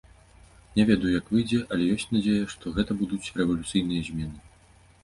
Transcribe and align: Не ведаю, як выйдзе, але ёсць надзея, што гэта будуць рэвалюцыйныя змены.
Не 0.79 0.85
ведаю, 0.89 1.11
як 1.19 1.29
выйдзе, 1.35 1.59
але 1.75 1.91
ёсць 1.97 2.09
надзея, 2.17 2.49
што 2.55 2.65
гэта 2.79 2.91
будуць 3.05 3.25
рэвалюцыйныя 3.39 4.01
змены. 4.09 4.39